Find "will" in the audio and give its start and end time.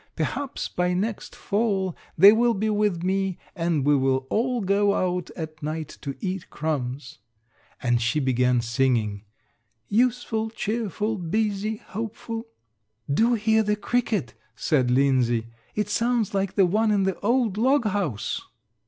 2.31-2.55, 3.95-4.25